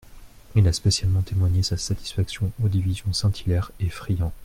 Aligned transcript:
Il 0.55 0.67
a 0.67 0.73
spécialement 0.73 1.21
témoigné 1.21 1.61
sa 1.61 1.77
satisfaction 1.77 2.51
aux 2.63 2.69
divisions 2.69 3.13
Saint-Hilaire 3.13 3.69
et 3.79 3.89
Friant. 3.91 4.33